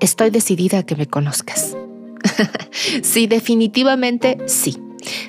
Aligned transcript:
estoy 0.00 0.30
decidida 0.30 0.78
a 0.78 0.82
que 0.82 0.96
me 0.96 1.06
conozcas. 1.06 1.76
sí, 3.02 3.26
definitivamente 3.26 4.38
sí. 4.46 4.78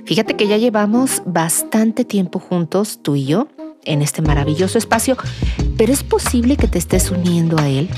Fíjate 0.06 0.36
que 0.36 0.48
ya 0.48 0.58
llevamos 0.58 1.22
bastante 1.26 2.04
tiempo 2.04 2.40
juntos, 2.40 3.00
tú 3.02 3.16
y 3.16 3.26
yo, 3.26 3.48
en 3.86 4.02
este 4.02 4.22
maravilloso 4.22 4.78
espacio, 4.78 5.18
pero 5.78 5.94
es 5.94 6.04
posible 6.04 6.58
que 6.58 6.68
te 6.68 6.78
estés 6.78 7.12
uniendo 7.12 7.58
a 7.58 7.68
él 7.68 7.90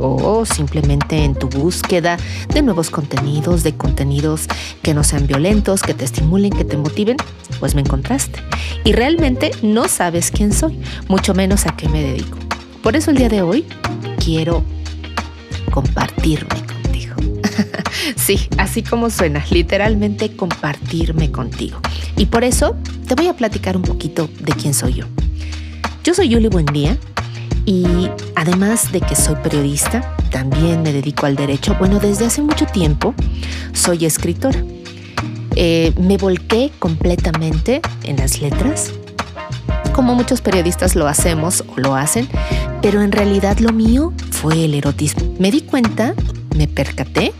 o 0.00 0.44
simplemente 0.44 1.24
en 1.24 1.34
tu 1.34 1.48
búsqueda 1.48 2.16
de 2.52 2.62
nuevos 2.62 2.90
contenidos, 2.90 3.62
de 3.62 3.74
contenidos 3.74 4.46
que 4.82 4.94
no 4.94 5.04
sean 5.04 5.26
violentos, 5.26 5.82
que 5.82 5.94
te 5.94 6.04
estimulen, 6.04 6.52
que 6.52 6.64
te 6.64 6.76
motiven, 6.76 7.16
pues 7.58 7.74
me 7.74 7.80
encontraste. 7.80 8.40
Y 8.84 8.92
realmente 8.92 9.50
no 9.62 9.88
sabes 9.88 10.30
quién 10.30 10.52
soy, 10.52 10.78
mucho 11.08 11.34
menos 11.34 11.66
a 11.66 11.76
qué 11.76 11.88
me 11.88 12.02
dedico. 12.02 12.38
Por 12.82 12.96
eso 12.96 13.10
el 13.10 13.18
día 13.18 13.28
de 13.28 13.42
hoy 13.42 13.66
quiero 14.24 14.64
compartirme 15.78 16.66
contigo. 16.66 17.14
sí, 18.16 18.48
así 18.58 18.82
como 18.82 19.10
suena, 19.10 19.44
literalmente 19.48 20.34
compartirme 20.34 21.30
contigo. 21.30 21.78
Y 22.16 22.26
por 22.26 22.42
eso 22.42 22.74
te 23.06 23.14
voy 23.14 23.28
a 23.28 23.34
platicar 23.34 23.76
un 23.76 23.82
poquito 23.82 24.28
de 24.40 24.52
quién 24.54 24.74
soy 24.74 24.94
yo. 24.94 25.04
Yo 26.02 26.14
soy 26.14 26.30
Yuli 26.30 26.48
Buendía 26.48 26.98
y 27.64 28.10
además 28.34 28.90
de 28.90 29.00
que 29.00 29.14
soy 29.14 29.36
periodista, 29.36 30.16
también 30.32 30.82
me 30.82 30.92
dedico 30.92 31.26
al 31.26 31.36
derecho. 31.36 31.76
Bueno, 31.78 32.00
desde 32.00 32.26
hace 32.26 32.42
mucho 32.42 32.66
tiempo 32.66 33.14
soy 33.72 34.04
escritora. 34.04 34.60
Eh, 35.54 35.92
me 36.00 36.16
volqué 36.16 36.72
completamente 36.80 37.82
en 38.02 38.16
las 38.16 38.40
letras, 38.40 38.94
como 39.92 40.16
muchos 40.16 40.40
periodistas 40.40 40.96
lo 40.96 41.06
hacemos 41.06 41.62
o 41.68 41.78
lo 41.78 41.94
hacen, 41.94 42.28
pero 42.82 43.00
en 43.00 43.12
realidad 43.12 43.58
lo 43.58 43.72
mío 43.72 44.12
fue 44.40 44.66
el 44.66 44.74
erotismo. 44.74 45.34
Me 45.40 45.50
di 45.50 45.62
cuenta, 45.62 46.14
me 46.56 46.68
percaté 46.68 47.32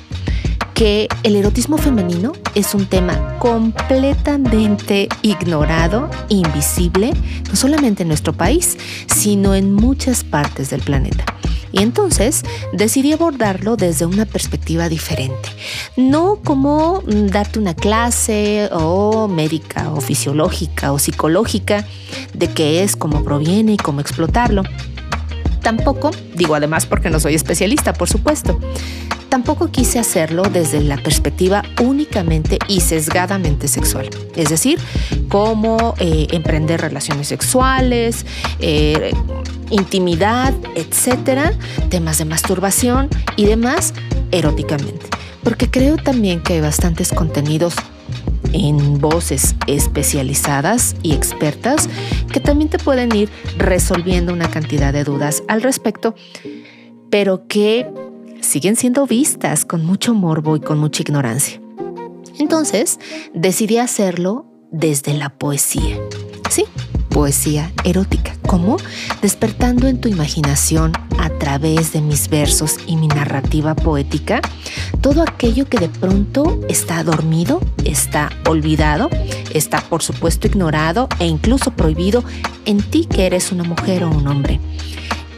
que 0.74 1.06
el 1.22 1.36
erotismo 1.36 1.78
femenino 1.78 2.32
es 2.56 2.74
un 2.74 2.86
tema 2.86 3.38
completamente 3.38 5.08
ignorado, 5.22 6.10
invisible, 6.28 7.12
no 7.48 7.54
solamente 7.54 8.02
en 8.02 8.08
nuestro 8.08 8.32
país, 8.32 8.76
sino 9.06 9.54
en 9.54 9.72
muchas 9.72 10.24
partes 10.24 10.70
del 10.70 10.80
planeta. 10.80 11.24
Y 11.70 11.82
entonces 11.82 12.42
decidí 12.72 13.12
abordarlo 13.12 13.76
desde 13.76 14.04
una 14.04 14.24
perspectiva 14.24 14.88
diferente. 14.88 15.50
No 15.96 16.40
como 16.42 17.04
darte 17.06 17.60
una 17.60 17.74
clase 17.74 18.70
o 18.72 19.28
médica 19.28 19.92
o 19.92 20.00
fisiológica 20.00 20.92
o 20.92 20.98
psicológica 20.98 21.86
de 22.34 22.48
qué 22.50 22.82
es, 22.82 22.96
cómo 22.96 23.22
proviene 23.22 23.74
y 23.74 23.76
cómo 23.76 24.00
explotarlo. 24.00 24.64
Tampoco, 25.62 26.10
digo 26.34 26.54
además 26.54 26.86
porque 26.86 27.10
no 27.10 27.20
soy 27.20 27.34
especialista, 27.34 27.92
por 27.92 28.08
supuesto, 28.08 28.58
Tampoco 29.28 29.70
quise 29.70 29.98
hacerlo 29.98 30.42
desde 30.44 30.80
la 30.80 30.96
perspectiva 30.96 31.62
únicamente 31.82 32.58
y 32.66 32.80
sesgadamente 32.80 33.68
sexual, 33.68 34.08
es 34.34 34.48
decir, 34.48 34.78
cómo 35.28 35.94
eh, 35.98 36.28
emprender 36.30 36.80
relaciones 36.80 37.28
sexuales, 37.28 38.24
eh, 38.58 39.12
intimidad, 39.70 40.54
etcétera, 40.74 41.52
temas 41.90 42.16
de 42.18 42.24
masturbación 42.24 43.10
y 43.36 43.44
demás 43.44 43.92
eróticamente. 44.30 45.06
Porque 45.44 45.70
creo 45.70 45.96
también 45.96 46.42
que 46.42 46.54
hay 46.54 46.60
bastantes 46.62 47.12
contenidos 47.12 47.74
en 48.52 48.98
voces 48.98 49.54
especializadas 49.66 50.96
y 51.02 51.12
expertas 51.12 51.88
que 52.32 52.40
también 52.40 52.70
te 52.70 52.78
pueden 52.78 53.14
ir 53.14 53.28
resolviendo 53.56 54.32
una 54.32 54.50
cantidad 54.50 54.92
de 54.92 55.04
dudas 55.04 55.42
al 55.48 55.62
respecto, 55.62 56.14
pero 57.10 57.46
que 57.46 57.86
siguen 58.40 58.76
siendo 58.76 59.06
vistas 59.06 59.64
con 59.64 59.84
mucho 59.84 60.14
morbo 60.14 60.56
y 60.56 60.60
con 60.60 60.78
mucha 60.78 61.02
ignorancia. 61.02 61.60
Entonces, 62.38 62.98
decidí 63.34 63.78
hacerlo 63.78 64.46
desde 64.70 65.14
la 65.14 65.30
poesía. 65.30 65.98
Sí, 66.50 66.64
poesía 67.08 67.72
erótica. 67.84 68.34
¿Cómo? 68.46 68.76
Despertando 69.20 69.88
en 69.88 70.00
tu 70.00 70.08
imaginación 70.08 70.92
a 71.18 71.30
través 71.38 71.92
de 71.92 72.00
mis 72.00 72.28
versos 72.28 72.76
y 72.86 72.96
mi 72.96 73.08
narrativa 73.08 73.74
poética 73.74 74.40
todo 75.00 75.22
aquello 75.22 75.68
que 75.68 75.78
de 75.78 75.88
pronto 75.88 76.60
está 76.68 77.04
dormido, 77.04 77.60
está 77.84 78.30
olvidado, 78.46 79.08
está 79.54 79.80
por 79.80 80.02
supuesto 80.02 80.46
ignorado 80.46 81.08
e 81.18 81.26
incluso 81.26 81.70
prohibido 81.70 82.24
en 82.64 82.82
ti 82.82 83.06
que 83.06 83.26
eres 83.26 83.52
una 83.52 83.64
mujer 83.64 84.04
o 84.04 84.10
un 84.10 84.26
hombre. 84.26 84.60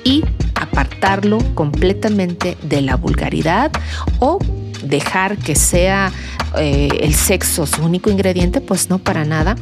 Y 0.03 0.25
apartarlo 0.55 1.39
completamente 1.55 2.57
de 2.63 2.81
la 2.81 2.97
vulgaridad 2.97 3.71
o 4.19 4.39
dejar 4.83 5.37
que 5.37 5.55
sea 5.55 6.11
eh, 6.57 6.89
el 7.01 7.15
sexo 7.15 7.67
su 7.67 7.83
único 7.83 8.11
ingrediente, 8.11 8.61
pues 8.61 8.89
no 8.89 8.99
para 8.99 9.25
nada, 9.25 9.57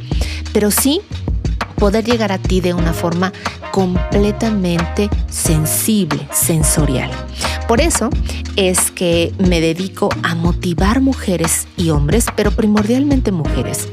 pero 0.53 0.71
sí 0.71 1.01
poder 1.77 2.05
llegar 2.05 2.33
a 2.33 2.39
ti 2.39 2.61
de 2.61 2.75
una 2.75 2.93
forma 2.93 3.33
completamente 3.78 5.09
sensible, 5.31 6.27
sensorial. 6.33 7.12
Por 7.69 7.81
eso 7.81 8.11
es 8.56 8.91
que 8.91 9.33
me 9.39 9.61
dedico 9.61 10.09
a 10.25 10.34
motivar 10.34 11.00
mujeres 11.00 11.69
y 11.77 11.91
hombres, 11.91 12.27
pero 12.34 12.50
primordialmente 12.50 13.31
mujeres, 13.31 13.89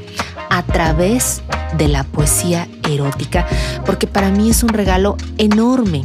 a 0.50 0.64
través 0.64 1.44
de 1.78 1.88
la 1.88 2.04
poesía 2.04 2.68
erótica, 2.90 3.46
porque 3.86 4.08
para 4.08 4.32
mí 4.32 4.50
es 4.50 4.64
un 4.64 4.70
regalo 4.70 5.18
enorme 5.38 6.04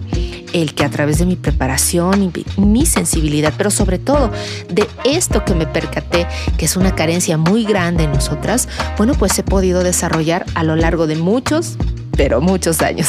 el 0.52 0.74
que 0.74 0.84
a 0.84 0.90
través 0.90 1.18
de 1.18 1.24
mi 1.24 1.36
preparación 1.36 2.22
y 2.22 2.60
mi 2.60 2.84
sensibilidad, 2.84 3.54
pero 3.56 3.70
sobre 3.70 3.98
todo 3.98 4.30
de 4.68 4.86
esto 5.04 5.42
que 5.46 5.54
me 5.54 5.66
percaté, 5.66 6.26
que 6.58 6.66
es 6.66 6.76
una 6.76 6.94
carencia 6.94 7.38
muy 7.38 7.64
grande 7.64 8.04
en 8.04 8.12
nosotras, 8.12 8.68
bueno, 8.98 9.14
pues 9.14 9.38
he 9.38 9.42
podido 9.42 9.82
desarrollar 9.82 10.44
a 10.54 10.64
lo 10.64 10.76
largo 10.76 11.06
de 11.06 11.16
muchos, 11.16 11.78
pero 12.16 12.40
muchos 12.40 12.82
años. 12.82 13.08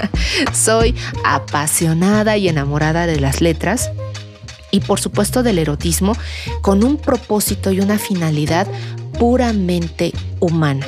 Soy 0.52 0.94
apasionada 1.24 2.36
y 2.36 2.48
enamorada 2.48 3.06
de 3.06 3.20
las 3.20 3.40
letras 3.40 3.90
y 4.70 4.80
por 4.80 4.98
supuesto 4.98 5.42
del 5.42 5.58
erotismo 5.58 6.16
con 6.60 6.82
un 6.82 6.96
propósito 6.96 7.70
y 7.70 7.80
una 7.80 7.98
finalidad 7.98 8.66
puramente 9.18 10.12
humana. 10.40 10.86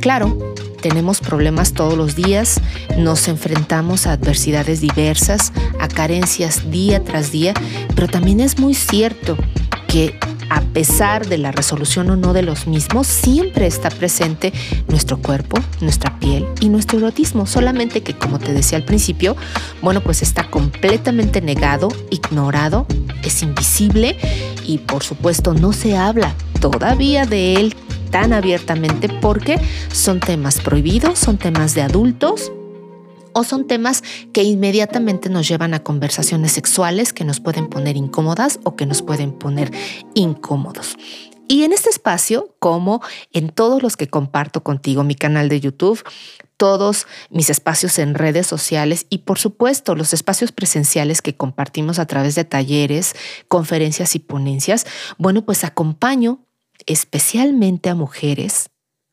Claro, 0.00 0.54
tenemos 0.82 1.20
problemas 1.20 1.72
todos 1.72 1.96
los 1.96 2.14
días, 2.14 2.60
nos 2.98 3.26
enfrentamos 3.28 4.06
a 4.06 4.12
adversidades 4.12 4.80
diversas, 4.80 5.52
a 5.80 5.88
carencias 5.88 6.70
día 6.70 7.02
tras 7.02 7.32
día, 7.32 7.54
pero 7.94 8.06
también 8.06 8.40
es 8.40 8.58
muy 8.58 8.74
cierto 8.74 9.36
que 9.88 10.18
a 10.50 10.60
pesar 10.60 11.26
de 11.26 11.38
la 11.38 11.52
resolución 11.52 12.10
o 12.10 12.16
no 12.16 12.32
de 12.32 12.42
los 12.42 12.66
mismos, 12.66 13.06
siempre 13.06 13.66
está 13.66 13.88
presente 13.88 14.52
nuestro 14.88 15.18
cuerpo, 15.18 15.58
nuestra 15.80 16.18
piel 16.18 16.46
y 16.60 16.68
nuestro 16.68 16.98
erotismo, 16.98 17.46
solamente 17.46 18.02
que 18.02 18.14
como 18.14 18.38
te 18.38 18.52
decía 18.52 18.78
al 18.78 18.84
principio, 18.84 19.36
bueno, 19.82 20.00
pues 20.00 20.22
está 20.22 20.50
completamente 20.50 21.40
negado, 21.40 21.88
ignorado, 22.10 22.86
es 23.22 23.42
invisible 23.42 24.16
y 24.64 24.78
por 24.78 25.02
supuesto 25.02 25.54
no 25.54 25.72
se 25.72 25.96
habla 25.96 26.34
todavía 26.60 27.26
de 27.26 27.54
él 27.54 27.76
tan 28.10 28.32
abiertamente 28.32 29.08
porque 29.08 29.60
son 29.92 30.20
temas 30.20 30.60
prohibidos, 30.60 31.18
son 31.18 31.38
temas 31.38 31.74
de 31.74 31.82
adultos 31.82 32.52
o 33.36 33.44
son 33.44 33.66
temas 33.66 34.02
que 34.32 34.42
inmediatamente 34.42 35.28
nos 35.28 35.46
llevan 35.46 35.74
a 35.74 35.82
conversaciones 35.82 36.52
sexuales 36.52 37.12
que 37.12 37.22
nos 37.22 37.38
pueden 37.38 37.68
poner 37.68 37.94
incómodas 37.94 38.60
o 38.64 38.76
que 38.76 38.86
nos 38.86 39.02
pueden 39.02 39.32
poner 39.32 39.70
incómodos. 40.14 40.96
Y 41.46 41.64
en 41.64 41.74
este 41.74 41.90
espacio, 41.90 42.56
como 42.58 43.02
en 43.34 43.50
todos 43.50 43.82
los 43.82 43.98
que 43.98 44.08
comparto 44.08 44.62
contigo, 44.62 45.04
mi 45.04 45.14
canal 45.14 45.50
de 45.50 45.60
YouTube, 45.60 46.02
todos 46.56 47.06
mis 47.28 47.50
espacios 47.50 47.98
en 47.98 48.14
redes 48.14 48.46
sociales 48.46 49.04
y 49.10 49.18
por 49.18 49.38
supuesto 49.38 49.94
los 49.94 50.14
espacios 50.14 50.50
presenciales 50.50 51.20
que 51.20 51.36
compartimos 51.36 51.98
a 51.98 52.06
través 52.06 52.36
de 52.36 52.44
talleres, 52.44 53.14
conferencias 53.48 54.14
y 54.14 54.18
ponencias, 54.18 54.86
bueno, 55.18 55.44
pues 55.44 55.62
acompaño 55.62 56.40
especialmente 56.86 57.90
a 57.90 57.94
mujeres, 57.94 58.70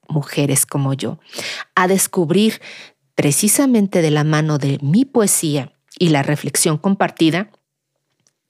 mujeres 0.07 0.65
como 0.65 0.93
yo, 0.93 1.19
a 1.75 1.89
descubrir 1.89 2.61
precisamente 3.15 4.01
de 4.01 4.11
la 4.11 4.23
mano 4.23 4.57
de 4.57 4.79
mi 4.81 5.05
poesía 5.05 5.73
y 5.99 6.09
la 6.09 6.23
reflexión 6.23 6.77
compartida 6.77 7.51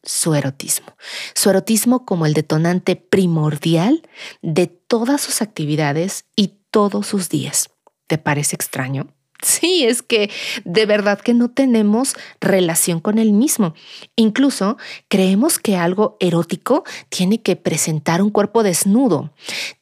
su 0.03 0.35
erotismo. 0.35 0.95
Su 1.33 1.49
erotismo 1.49 2.05
como 2.05 2.25
el 2.25 2.33
detonante 2.33 2.95
primordial 2.95 4.01
de 4.41 4.67
todas 4.67 5.21
sus 5.21 5.41
actividades 5.41 6.25
y 6.35 6.55
todos 6.71 7.07
sus 7.07 7.29
días. 7.29 7.69
¿Te 8.07 8.17
parece 8.17 8.55
extraño? 8.55 9.07
Sí, 9.43 9.83
es 9.83 10.01
que 10.01 10.31
de 10.63 10.85
verdad 10.85 11.19
que 11.19 11.33
no 11.33 11.49
tenemos 11.49 12.15
relación 12.39 13.01
con 13.01 13.19
el 13.19 13.33
mismo. 13.33 13.75
Incluso 14.15 14.77
creemos 15.09 15.59
que 15.59 15.75
algo 15.75 16.15
erótico 16.21 16.85
tiene 17.09 17.41
que 17.41 17.57
presentar 17.57 18.21
un 18.21 18.29
cuerpo 18.29 18.63
desnudo, 18.63 19.33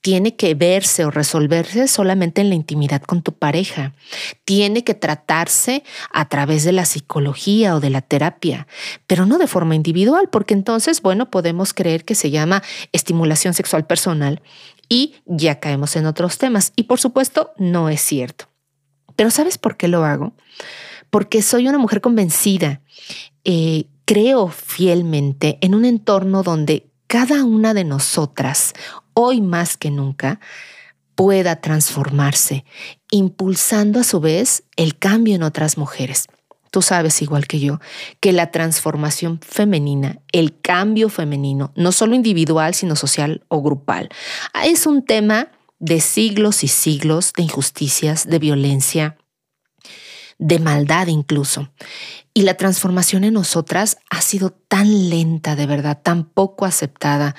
tiene 0.02 0.36
que 0.36 0.56
verse 0.56 1.06
o 1.06 1.12
resolverse 1.12 1.88
solamente 1.88 2.42
en 2.42 2.50
la 2.50 2.56
intimidad 2.56 3.04
con 3.04 3.22
tu 3.22 3.34
pareja, 3.34 3.94
tiene 4.46 4.84
que 4.84 4.96
tratarse 4.96 5.84
a 6.12 6.28
través 6.28 6.64
de 6.64 6.72
la 6.72 6.86
psicología 6.86 7.76
o 7.76 7.80
de 7.80 7.92
la 7.92 8.02
terapia, 8.02 8.68
pero 9.06 9.28
no 9.28 9.38
de 9.38 9.48
forma 9.48 9.76
individual, 9.76 10.28
porque 10.30 10.56
entonces, 10.56 11.04
bueno, 11.04 11.30
podemos 11.30 11.76
creer 11.76 12.04
que 12.04 12.16
se 12.16 12.32
llama 12.32 12.64
estimulación 12.94 13.54
sexual 13.54 13.86
personal 13.86 14.42
y 14.90 15.16
ya 15.26 15.60
caemos 15.60 15.96
en 15.96 16.08
otros 16.08 16.40
temas. 16.40 16.74
Y 16.76 16.84
por 16.84 17.00
supuesto, 17.00 17.52
no 17.58 17.90
es 17.90 18.02
cierto. 18.02 18.51
Pero 19.22 19.30
¿sabes 19.30 19.60
por 19.60 19.78
qué 19.78 19.88
lo 19.88 20.04
hago? 20.04 20.34
Porque 21.12 21.44
soy 21.44 21.68
una 21.68 21.78
mujer 21.78 22.02
convencida. 22.02 22.82
Eh, 23.44 23.86
creo 24.04 24.48
fielmente 24.48 25.60
en 25.62 25.76
un 25.76 25.86
entorno 25.86 26.42
donde 26.42 26.90
cada 27.06 27.44
una 27.44 27.76
de 27.76 27.84
nosotras, 27.84 28.74
hoy 29.14 29.40
más 29.40 29.78
que 29.78 29.92
nunca, 29.92 30.40
pueda 31.14 31.58
transformarse, 31.58 32.66
impulsando 33.12 34.00
a 34.00 34.04
su 34.04 34.22
vez 34.22 34.64
el 34.76 34.98
cambio 34.98 35.36
en 35.36 35.44
otras 35.44 35.78
mujeres. 35.78 36.26
Tú 36.72 36.82
sabes, 36.82 37.22
igual 37.22 37.46
que 37.46 37.60
yo, 37.60 37.80
que 38.22 38.32
la 38.32 38.50
transformación 38.50 39.40
femenina, 39.40 40.18
el 40.32 40.60
cambio 40.60 41.10
femenino, 41.10 41.72
no 41.76 41.92
solo 41.92 42.16
individual, 42.16 42.74
sino 42.74 42.96
social 42.96 43.44
o 43.50 43.62
grupal, 43.62 44.10
es 44.64 44.88
un 44.88 45.06
tema 45.06 45.52
de 45.82 46.00
siglos 46.00 46.64
y 46.64 46.68
siglos 46.68 47.34
de 47.34 47.44
injusticias, 47.44 48.28
de 48.28 48.40
violencia, 48.40 49.18
de 50.38 50.60
maldad 50.60 51.08
incluso. 51.08 51.72
Y 52.34 52.44
la 52.44 52.54
transformación 52.54 53.24
en 53.24 53.34
nosotras 53.34 53.98
ha 54.10 54.22
sido 54.22 54.52
tan 54.52 55.10
lenta, 55.10 55.56
de 55.56 55.66
verdad, 55.66 56.00
tan 56.02 56.24
poco 56.24 56.66
aceptada 56.66 57.36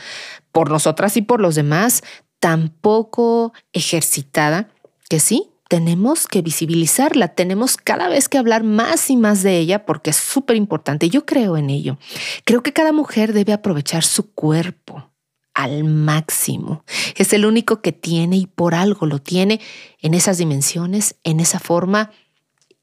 por 0.50 0.70
nosotras 0.70 1.16
y 1.16 1.22
por 1.22 1.40
los 1.40 1.54
demás, 1.54 2.02
tan 2.40 2.68
poco 2.68 3.52
ejercitada, 3.72 4.68
que 5.08 5.20
sí, 5.20 5.48
tenemos 5.68 6.26
que 6.26 6.42
visibilizarla, 6.42 7.28
tenemos 7.28 7.76
cada 7.76 8.08
vez 8.08 8.28
que 8.28 8.38
hablar 8.38 8.64
más 8.64 9.08
y 9.08 9.16
más 9.16 9.42
de 9.42 9.58
ella 9.58 9.86
porque 9.86 10.10
es 10.10 10.16
súper 10.16 10.56
importante. 10.56 11.08
Yo 11.08 11.24
creo 11.24 11.56
en 11.56 11.70
ello. 11.70 11.96
Creo 12.44 12.62
que 12.62 12.72
cada 12.72 12.92
mujer 12.92 13.32
debe 13.32 13.52
aprovechar 13.52 14.04
su 14.04 14.32
cuerpo, 14.32 15.11
al 15.54 15.84
máximo. 15.84 16.84
Es 17.16 17.32
el 17.32 17.44
único 17.44 17.82
que 17.82 17.92
tiene 17.92 18.36
y 18.36 18.46
por 18.46 18.74
algo 18.74 19.06
lo 19.06 19.18
tiene 19.18 19.60
en 20.00 20.14
esas 20.14 20.38
dimensiones, 20.38 21.16
en 21.24 21.40
esa 21.40 21.58
forma 21.58 22.10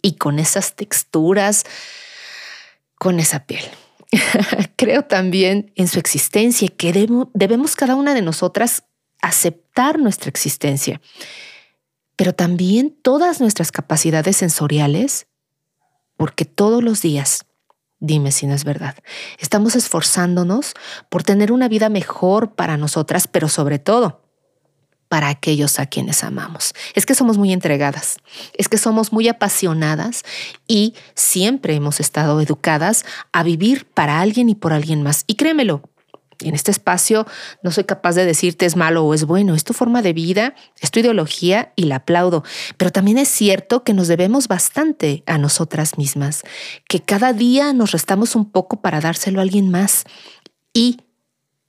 y 0.01 0.13
con 0.13 0.39
esas 0.39 0.75
texturas, 0.75 1.65
con 2.95 3.19
esa 3.19 3.45
piel. 3.45 3.63
Creo 4.75 5.03
también 5.05 5.71
en 5.75 5.87
su 5.87 5.99
existencia, 5.99 6.67
que 6.69 6.91
debemos, 7.33 7.75
cada 7.75 7.95
una 7.95 8.13
de 8.13 8.21
nosotras 8.21 8.83
aceptar 9.21 9.99
nuestra 9.99 10.29
existencia, 10.29 11.01
pero 12.15 12.33
también 12.33 12.95
todas 13.01 13.39
nuestras 13.41 13.71
capacidades 13.71 14.37
sensoriales, 14.37 15.27
porque 16.17 16.45
todos 16.45 16.83
los 16.83 17.01
días 17.01 17.45
Dime 17.99 18.31
si 18.31 18.47
no 18.47 18.53
es 18.53 18.63
verdad. 18.63 18.95
Estamos 19.39 19.75
esforzándonos 19.75 20.73
por 21.09 21.23
tener 21.23 21.51
una 21.51 21.67
vida 21.67 21.89
mejor 21.89 22.53
para 22.55 22.77
nosotras, 22.77 23.27
pero 23.27 23.49
sobre 23.49 23.77
todo 23.79 24.21
para 25.09 25.27
aquellos 25.27 25.79
a 25.79 25.87
quienes 25.87 26.23
amamos. 26.23 26.73
Es 26.93 27.05
que 27.05 27.15
somos 27.15 27.37
muy 27.37 27.51
entregadas, 27.51 28.17
es 28.53 28.69
que 28.69 28.77
somos 28.77 29.11
muy 29.11 29.27
apasionadas 29.27 30.23
y 30.67 30.93
siempre 31.15 31.75
hemos 31.75 31.99
estado 31.99 32.39
educadas 32.39 33.03
a 33.33 33.43
vivir 33.43 33.85
para 33.87 34.21
alguien 34.21 34.49
y 34.49 34.55
por 34.55 34.71
alguien 34.71 35.01
más. 35.01 35.23
Y 35.27 35.35
créemelo, 35.35 35.81
en 36.41 36.55
este 36.55 36.71
espacio 36.71 37.25
no 37.63 37.71
soy 37.71 37.83
capaz 37.83 38.15
de 38.15 38.25
decirte 38.25 38.65
es 38.65 38.75
malo 38.75 39.05
o 39.05 39.13
es 39.13 39.25
bueno, 39.25 39.55
es 39.55 39.63
tu 39.63 39.73
forma 39.73 40.01
de 40.01 40.13
vida, 40.13 40.55
es 40.79 40.91
tu 40.91 40.99
ideología 40.99 41.73
y 41.75 41.83
la 41.83 41.97
aplaudo. 41.97 42.43
Pero 42.77 42.91
también 42.91 43.17
es 43.17 43.27
cierto 43.27 43.83
que 43.83 43.93
nos 43.93 44.07
debemos 44.07 44.47
bastante 44.47 45.23
a 45.25 45.37
nosotras 45.37 45.97
mismas, 45.97 46.43
que 46.87 47.01
cada 47.01 47.33
día 47.33 47.73
nos 47.73 47.91
restamos 47.91 48.35
un 48.35 48.49
poco 48.51 48.81
para 48.81 49.01
dárselo 49.01 49.39
a 49.39 49.43
alguien 49.43 49.69
más. 49.69 50.05
Y 50.73 51.01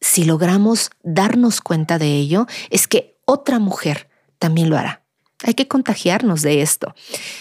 si 0.01 0.25
logramos 0.25 0.91
darnos 1.03 1.61
cuenta 1.61 1.99
de 1.99 2.17
ello, 2.17 2.47
es 2.71 2.87
que 2.87 3.19
otra 3.25 3.59
mujer 3.59 4.09
también 4.39 4.71
lo 4.71 4.77
hará. 4.77 5.03
Hay 5.43 5.55
que 5.55 5.69
contagiarnos 5.69 6.43
de 6.43 6.61
esto. 6.61 6.95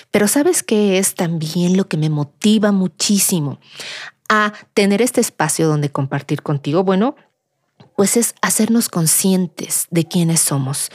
Pero 0.10 0.28
¿sabes 0.28 0.64
qué 0.64 1.00
es 1.00 1.16
también 1.16 1.76
lo 1.76 1.88
que 1.88 1.98
me 1.98 2.10
motiva 2.10 2.72
muchísimo? 2.72 3.60
A 4.30 4.54
tener 4.74 5.02
este 5.02 5.20
espacio 5.20 5.68
donde 5.68 5.92
compartir 5.92 6.42
contigo? 6.42 6.84
Bueno, 6.84 7.16
pues 7.96 8.16
es 8.16 8.36
hacernos 8.42 8.88
conscientes 8.88 9.88
de 9.90 10.06
quiénes 10.06 10.40
somos, 10.40 10.90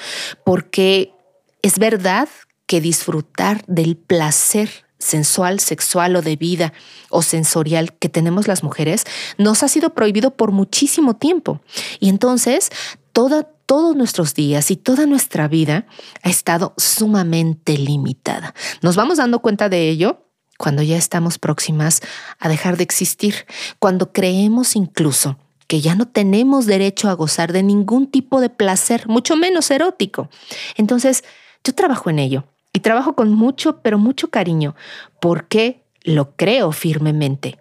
porque 0.44 1.12
es 1.60 1.78
verdad 1.78 2.28
que 2.66 2.80
disfrutar 2.80 3.62
del 3.66 3.96
placer 3.96 4.70
sensual, 4.98 5.60
sexual 5.60 6.16
o 6.16 6.22
de 6.22 6.36
vida 6.36 6.72
o 7.10 7.22
sensorial 7.22 7.92
que 7.92 8.08
tenemos 8.08 8.48
las 8.48 8.62
mujeres 8.62 9.04
nos 9.36 9.62
ha 9.62 9.68
sido 9.68 9.90
prohibido 9.90 10.30
por 10.30 10.50
muchísimo 10.50 11.14
tiempo. 11.14 11.60
Y 12.00 12.08
entonces 12.08 12.70
toda, 13.12 13.42
todos 13.42 13.94
nuestros 13.94 14.34
días 14.34 14.70
y 14.70 14.76
toda 14.76 15.04
nuestra 15.06 15.46
vida 15.46 15.86
ha 16.22 16.30
estado 16.30 16.72
sumamente 16.78 17.76
limitada. 17.76 18.54
Nos 18.80 18.96
vamos 18.96 19.18
dando 19.18 19.40
cuenta 19.40 19.68
de 19.68 19.90
ello 19.90 20.23
cuando 20.58 20.82
ya 20.82 20.96
estamos 20.96 21.38
próximas 21.38 22.00
a 22.38 22.48
dejar 22.48 22.76
de 22.76 22.84
existir, 22.84 23.46
cuando 23.78 24.12
creemos 24.12 24.76
incluso 24.76 25.38
que 25.66 25.80
ya 25.80 25.94
no 25.94 26.06
tenemos 26.06 26.66
derecho 26.66 27.08
a 27.08 27.14
gozar 27.14 27.52
de 27.52 27.62
ningún 27.62 28.10
tipo 28.10 28.40
de 28.40 28.50
placer, 28.50 29.08
mucho 29.08 29.36
menos 29.36 29.70
erótico. 29.70 30.28
Entonces, 30.76 31.24
yo 31.64 31.74
trabajo 31.74 32.10
en 32.10 32.18
ello 32.18 32.44
y 32.72 32.80
trabajo 32.80 33.14
con 33.14 33.32
mucho, 33.32 33.80
pero 33.80 33.98
mucho 33.98 34.28
cariño, 34.28 34.74
porque 35.20 35.84
lo 36.02 36.36
creo 36.36 36.72
firmemente. 36.72 37.58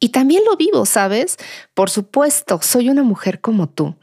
Y 0.00 0.08
también 0.08 0.42
lo 0.44 0.56
vivo, 0.56 0.86
¿sabes? 0.86 1.36
Por 1.74 1.90
supuesto, 1.90 2.60
soy 2.62 2.88
una 2.88 3.02
mujer 3.02 3.40
como 3.40 3.68
tú. 3.68 3.96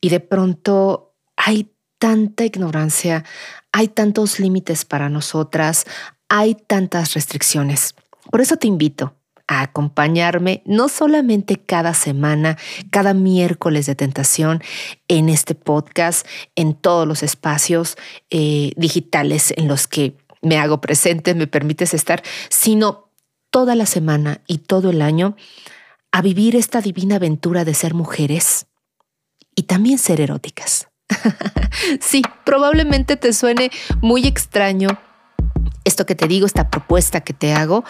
Y 0.00 0.10
de 0.10 0.20
pronto 0.20 1.14
hay 1.36 1.72
tanta 1.98 2.44
ignorancia, 2.44 3.24
hay 3.72 3.88
tantos 3.88 4.38
límites 4.38 4.84
para 4.84 5.08
nosotras, 5.08 5.86
hay 6.30 6.54
tantas 6.54 7.12
restricciones. 7.12 7.94
Por 8.30 8.40
eso 8.40 8.56
te 8.56 8.68
invito 8.68 9.14
a 9.48 9.62
acompañarme 9.62 10.62
no 10.64 10.88
solamente 10.88 11.56
cada 11.56 11.92
semana, 11.92 12.56
cada 12.90 13.14
miércoles 13.14 13.86
de 13.86 13.96
tentación 13.96 14.62
en 15.08 15.28
este 15.28 15.56
podcast, 15.56 16.24
en 16.54 16.74
todos 16.74 17.06
los 17.06 17.24
espacios 17.24 17.96
eh, 18.30 18.72
digitales 18.76 19.52
en 19.56 19.66
los 19.66 19.88
que 19.88 20.16
me 20.40 20.56
hago 20.56 20.80
presente, 20.80 21.34
me 21.34 21.48
permites 21.48 21.94
estar, 21.94 22.22
sino 22.48 23.10
toda 23.50 23.74
la 23.74 23.86
semana 23.86 24.40
y 24.46 24.58
todo 24.58 24.90
el 24.90 25.02
año 25.02 25.36
a 26.12 26.22
vivir 26.22 26.54
esta 26.54 26.80
divina 26.80 27.16
aventura 27.16 27.64
de 27.64 27.74
ser 27.74 27.92
mujeres 27.92 28.66
y 29.56 29.64
también 29.64 29.98
ser 29.98 30.20
eróticas. 30.20 30.88
sí, 32.00 32.22
probablemente 32.44 33.16
te 33.16 33.32
suene 33.32 33.72
muy 34.00 34.28
extraño 34.28 34.96
esto 35.84 36.06
que 36.06 36.14
te 36.14 36.28
digo, 36.28 36.46
esta 36.46 36.68
propuesta 36.70 37.20
que 37.20 37.32
te 37.32 37.52
hago, 37.52 37.84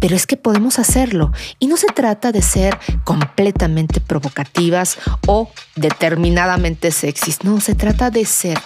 pero 0.00 0.16
es 0.16 0.26
que 0.26 0.36
podemos 0.36 0.78
hacerlo. 0.78 1.32
Y 1.58 1.66
no 1.66 1.76
se 1.76 1.88
trata 1.88 2.32
de 2.32 2.42
ser 2.42 2.78
completamente 3.04 4.00
provocativas 4.00 4.98
o 5.26 5.50
determinadamente 5.74 6.90
sexys, 6.90 7.44
no, 7.44 7.60
se 7.60 7.74
trata 7.74 8.10
de 8.10 8.24
ser 8.24 8.58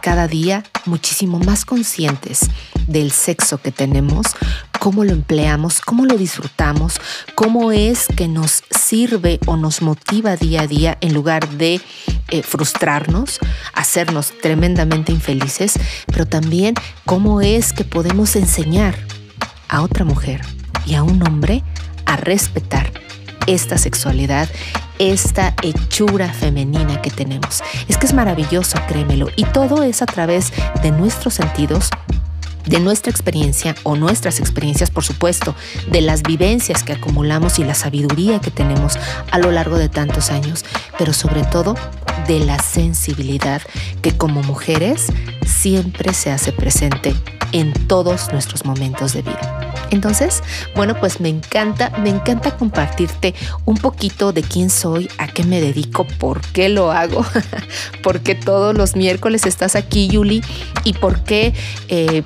cada 0.00 0.26
día 0.26 0.64
muchísimo 0.84 1.38
más 1.38 1.64
conscientes 1.64 2.50
del 2.86 3.12
sexo 3.12 3.58
que 3.58 3.70
tenemos, 3.70 4.26
cómo 4.82 5.04
lo 5.04 5.12
empleamos, 5.12 5.80
cómo 5.80 6.06
lo 6.06 6.18
disfrutamos, 6.18 7.00
cómo 7.36 7.70
es 7.70 8.08
que 8.16 8.26
nos 8.26 8.64
sirve 8.76 9.38
o 9.46 9.56
nos 9.56 9.80
motiva 9.80 10.34
día 10.34 10.62
a 10.62 10.66
día 10.66 10.98
en 11.00 11.14
lugar 11.14 11.48
de 11.50 11.80
eh, 12.30 12.42
frustrarnos, 12.42 13.38
hacernos 13.74 14.32
tremendamente 14.42 15.12
infelices, 15.12 15.74
pero 16.06 16.26
también 16.26 16.74
cómo 17.06 17.40
es 17.40 17.72
que 17.72 17.84
podemos 17.84 18.34
enseñar 18.34 18.96
a 19.68 19.82
otra 19.82 20.04
mujer 20.04 20.40
y 20.84 20.96
a 20.96 21.04
un 21.04 21.24
hombre 21.24 21.62
a 22.04 22.16
respetar 22.16 22.90
esta 23.46 23.78
sexualidad, 23.78 24.48
esta 24.98 25.54
hechura 25.62 26.28
femenina 26.32 27.00
que 27.00 27.10
tenemos. 27.10 27.62
Es 27.86 27.98
que 27.98 28.06
es 28.06 28.14
maravilloso, 28.14 28.80
créemelo, 28.88 29.28
y 29.36 29.44
todo 29.44 29.84
es 29.84 30.02
a 30.02 30.06
través 30.06 30.52
de 30.82 30.90
nuestros 30.90 31.34
sentidos 31.34 31.90
de 32.66 32.80
nuestra 32.80 33.10
experiencia 33.10 33.74
o 33.82 33.96
nuestras 33.96 34.40
experiencias, 34.40 34.90
por 34.90 35.04
supuesto, 35.04 35.54
de 35.90 36.00
las 36.00 36.22
vivencias 36.22 36.82
que 36.82 36.92
acumulamos 36.92 37.58
y 37.58 37.64
la 37.64 37.74
sabiduría 37.74 38.40
que 38.40 38.50
tenemos 38.50 38.98
a 39.30 39.38
lo 39.38 39.50
largo 39.50 39.78
de 39.78 39.88
tantos 39.88 40.30
años, 40.30 40.64
pero 40.98 41.12
sobre 41.12 41.44
todo 41.44 41.74
de 42.26 42.40
la 42.40 42.58
sensibilidad 42.58 43.62
que 44.00 44.16
como 44.16 44.42
mujeres 44.42 45.06
siempre 45.44 46.14
se 46.14 46.30
hace 46.30 46.52
presente 46.52 47.14
en 47.52 47.72
todos 47.86 48.32
nuestros 48.32 48.64
momentos 48.64 49.12
de 49.12 49.22
vida. 49.22 49.62
Entonces, 49.90 50.42
bueno, 50.74 50.98
pues 50.98 51.20
me 51.20 51.28
encanta, 51.28 51.90
me 51.98 52.08
encanta 52.08 52.56
compartirte 52.56 53.34
un 53.66 53.76
poquito 53.76 54.32
de 54.32 54.42
quién 54.42 54.70
soy, 54.70 55.10
a 55.18 55.28
qué 55.28 55.44
me 55.44 55.60
dedico, 55.60 56.06
por 56.18 56.40
qué 56.40 56.70
lo 56.70 56.90
hago, 56.90 57.24
porque 58.02 58.34
todos 58.34 58.74
los 58.74 58.96
miércoles 58.96 59.44
estás 59.44 59.76
aquí, 59.76 60.08
Yuli, 60.08 60.42
y 60.84 60.94
por 60.94 61.22
qué... 61.24 61.52
Eh, 61.88 62.22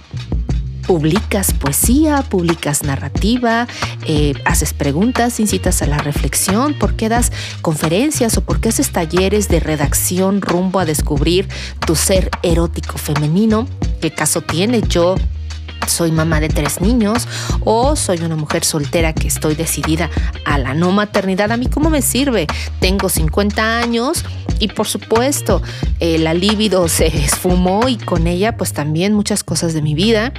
publicas 0.87 1.53
poesía, 1.53 2.23
publicas 2.23 2.83
narrativa, 2.83 3.67
eh, 4.07 4.35
haces 4.45 4.73
preguntas, 4.73 5.41
incitas 5.41 5.83
a 5.83 5.87
la 5.87 5.99
reflexión, 5.99 6.75
por 6.75 6.95
qué 6.95 7.09
das 7.09 7.33
conferencias 7.61 8.37
o 8.37 8.41
por 8.43 8.61
qué 8.61 8.69
haces 8.69 8.91
talleres 8.91 9.49
de 9.49 9.61
redacción 9.61 10.41
rumbo 10.41 10.79
a 10.79 10.85
descubrir 10.85 11.49
tu 11.85 11.97
ser 11.97 12.31
erótico 12.43 12.99
femenino. 12.99 13.67
¿Qué 14.01 14.13
caso 14.13 14.41
tiene? 14.43 14.83
Yo 14.83 15.17
soy 15.89 16.13
mamá 16.13 16.41
de 16.41 16.49
tres 16.49 16.81
niños 16.81 17.27
o 17.61 17.97
soy 17.97 18.19
una 18.19 18.37
mujer 18.37 18.65
soltera 18.65 19.13
que 19.13 19.29
estoy 19.29 19.55
decidida 19.55 20.11
a 20.45 20.59
la 20.59 20.75
no 20.75 20.93
maternidad. 20.93 21.53
A 21.53 21.57
mí, 21.57 21.67
¿cómo 21.67 21.91
me 21.91 22.03
sirve? 22.03 22.47
Tengo 22.81 23.09
50 23.09 23.79
años 23.79 24.25
y 24.59 24.69
por 24.69 24.87
supuesto 24.87 25.63
la 26.01 26.35
libido 26.35 26.89
se 26.89 27.07
esfumó 27.07 27.89
y 27.89 27.97
con 27.97 28.27
ella 28.27 28.57
pues 28.57 28.73
también 28.73 29.13
muchas 29.13 29.45
cosas 29.45 29.75
de 29.75 29.83
mi 29.83 29.95
vida. 29.95 30.33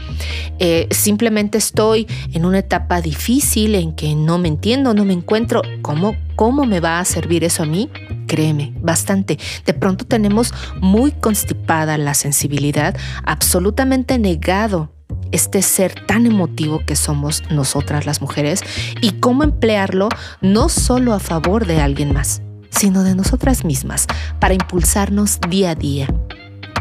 Eh, 0.60 0.88
simplemente 0.92 1.58
estoy 1.58 2.08
en 2.34 2.46
una 2.46 2.60
etapa 2.60 3.02
difícil 3.02 3.76
en 3.76 3.94
que 3.94 4.16
no 4.16 4.38
me 4.38 4.48
entiendo, 4.48 4.94
no 4.94 5.06
me 5.06 5.14
encuentro. 5.14 5.62
¿Cómo, 5.82 6.16
¿Cómo 6.36 6.66
me 6.66 6.80
va 6.80 7.00
a 7.00 7.06
servir 7.06 7.44
eso 7.44 7.64
a 7.64 7.66
mí? 7.66 7.90
Créeme, 8.28 8.74
bastante. 8.82 9.38
De 9.66 9.74
pronto 9.74 10.06
tenemos 10.06 10.54
muy 10.82 11.12
constipada 11.12 11.98
la 11.98 12.14
sensibilidad, 12.14 12.96
absolutamente 13.24 14.18
negado 14.20 14.97
este 15.32 15.62
ser 15.62 15.94
tan 16.06 16.26
emotivo 16.26 16.80
que 16.86 16.96
somos 16.96 17.44
nosotras 17.50 18.06
las 18.06 18.22
mujeres 18.22 18.62
y 19.02 19.14
cómo 19.14 19.44
emplearlo 19.44 20.10
no 20.42 20.70
solo 20.70 21.14
a 21.14 21.20
favor 21.20 21.66
de 21.66 21.82
alguien 21.82 22.14
más, 22.14 22.42
sino 22.70 23.04
de 23.04 23.16
nosotras 23.16 23.64
mismas, 23.64 24.08
para 24.40 24.54
impulsarnos 24.54 25.40
día 25.50 25.72
a 25.72 25.76
día, 25.76 26.08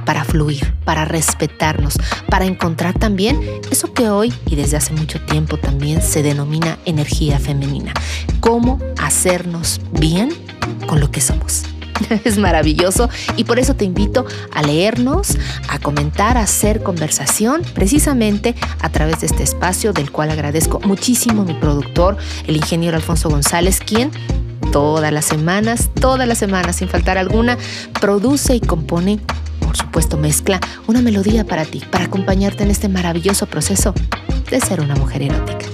para 0.05 0.25
fluir, 0.25 0.75
para 0.85 1.05
respetarnos, 1.05 1.99
para 2.31 2.47
encontrar 2.47 2.99
también 2.99 3.41
eso 3.71 3.93
que 3.93 4.09
hoy 4.09 4.33
y 4.47 4.57
desde 4.57 4.77
hace 4.77 4.93
mucho 4.95 5.21
tiempo 5.21 5.57
también 5.57 6.03
se 6.03 6.23
denomina 6.23 6.79
energía 6.85 7.39
femenina, 7.39 7.93
cómo 8.41 8.79
hacernos 8.99 9.81
bien 9.93 10.31
con 10.87 11.01
lo 11.01 11.11
que 11.11 11.21
somos. 11.21 11.65
es 12.25 12.39
maravilloso 12.39 13.09
y 13.37 13.45
por 13.45 13.59
eso 13.59 13.75
te 13.75 13.85
invito 13.85 14.27
a 14.53 14.63
leernos, 14.63 15.37
a 15.69 15.79
comentar, 15.79 16.37
a 16.37 16.43
hacer 16.43 16.83
conversación 16.83 17.63
precisamente 17.75 18.55
a 18.81 18.91
través 18.91 19.21
de 19.21 19.27
este 19.27 19.43
espacio 19.43 19.93
del 19.93 20.11
cual 20.11 20.31
agradezco 20.31 20.81
muchísimo 20.81 21.43
a 21.43 21.45
mi 21.45 21.55
productor, 21.55 22.17
el 22.47 22.57
ingeniero 22.57 22.97
Alfonso 22.97 23.29
González, 23.29 23.81
quien 23.81 24.11
todas 24.73 25.13
las 25.13 25.25
semanas, 25.25 25.91
todas 26.01 26.27
las 26.27 26.39
semanas, 26.39 26.77
sin 26.77 26.89
faltar 26.89 27.19
alguna, 27.19 27.57
produce 28.01 28.57
y 28.57 28.61
compone, 28.61 29.21
por 29.61 29.77
supuesto 29.77 30.17
mezcla, 30.17 30.61
una 30.87 31.03
melodía 31.03 31.45
para 31.45 31.65
ti, 31.65 31.83
para 31.91 32.05
acompañarte 32.05 32.65
en 32.65 32.71
este 32.71 32.89
maravilloso 32.89 33.47
proceso 33.47 33.95
de 34.51 34.61
ser 34.61 34.81
una 34.81 34.95
mujer 34.97 35.23
erótica. 35.23 35.67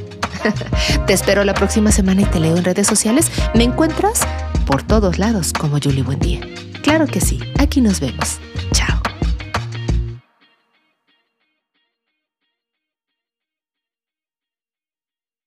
te 1.06 1.12
espero 1.12 1.44
la 1.44 1.54
próxima 1.54 1.92
semana 1.92 2.22
y 2.22 2.24
te 2.24 2.40
leo 2.40 2.56
en 2.56 2.64
redes 2.64 2.86
sociales. 2.86 3.30
Me 3.54 3.64
encuentras 3.64 4.20
por 4.64 4.82
todos 4.82 5.18
lados 5.18 5.52
como 5.52 5.78
Julie 5.82 6.02
Buen 6.02 6.18
Día. 6.18 6.40
Claro 6.82 7.06
que 7.06 7.20
sí, 7.20 7.40
aquí 7.58 7.80
nos 7.80 8.00
vemos. 8.00 8.38
Chao. 8.72 9.01